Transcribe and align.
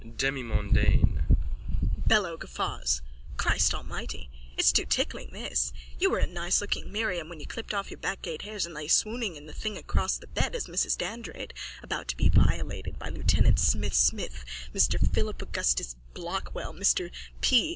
Demimondaine. 0.17 1.25
BELLO: 2.07 2.35
(Guffaws.) 2.35 3.03
Christ 3.37 3.71
Almighty 3.75 4.31
it's 4.57 4.71
too 4.71 4.83
tickling, 4.85 5.29
this! 5.31 5.71
You 5.99 6.09
were 6.09 6.17
a 6.17 6.25
nicelooking 6.25 6.89
Miriam 6.91 7.29
when 7.29 7.39
you 7.39 7.45
clipped 7.45 7.71
off 7.71 7.91
your 7.91 7.99
backgate 7.99 8.41
hairs 8.41 8.65
and 8.65 8.73
lay 8.73 8.87
swooning 8.87 9.35
in 9.35 9.45
the 9.45 9.53
thing 9.53 9.77
across 9.77 10.17
the 10.17 10.25
bed 10.25 10.55
as 10.55 10.65
Mrs 10.65 10.97
Dandrade 10.97 11.53
about 11.83 12.07
to 12.07 12.17
be 12.17 12.29
violated 12.29 12.97
by 12.97 13.09
lieutenant 13.09 13.59
Smythe 13.59 13.93
Smythe, 13.93 14.33
Mr 14.73 14.97
Philip 15.13 15.39
Augustus 15.39 15.95
Blockwell 16.15 16.75
M. 16.75 16.81
P. 17.41 17.69